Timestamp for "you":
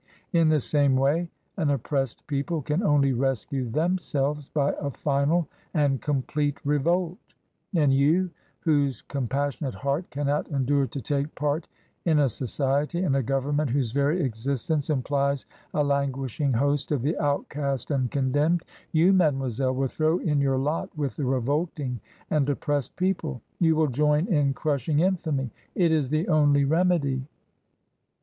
7.93-8.31, 18.95-19.13, 23.59-23.75